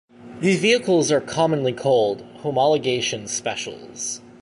[0.39, 4.19] These vehicles are commonly called "homologation specials".